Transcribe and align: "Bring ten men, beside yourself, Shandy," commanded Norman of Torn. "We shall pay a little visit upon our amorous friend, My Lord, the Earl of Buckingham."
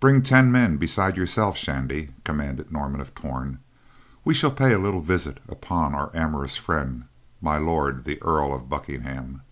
"Bring 0.00 0.22
ten 0.22 0.50
men, 0.50 0.78
beside 0.78 1.18
yourself, 1.18 1.54
Shandy," 1.54 2.14
commanded 2.24 2.72
Norman 2.72 2.98
of 3.02 3.14
Torn. 3.14 3.58
"We 4.24 4.32
shall 4.32 4.50
pay 4.52 4.72
a 4.72 4.78
little 4.78 5.02
visit 5.02 5.38
upon 5.50 5.92
our 5.92 6.10
amorous 6.14 6.56
friend, 6.56 7.04
My 7.42 7.58
Lord, 7.58 8.04
the 8.04 8.22
Earl 8.22 8.54
of 8.54 8.70
Buckingham." 8.70 9.42